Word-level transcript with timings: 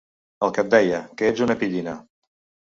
El 0.45 0.53
que 0.55 0.63
et 0.63 0.71
deia, 0.73 1.01
que 1.19 1.29
ets 1.33 1.45
una 1.47 1.57
pillina. 1.65 1.95